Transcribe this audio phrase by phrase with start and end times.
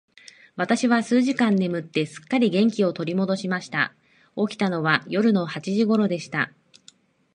[0.55, 3.93] 私は数時間眠って、すっかり元気を取り戻しました。
[4.35, 6.51] 起きたのは夜の八時頃でした。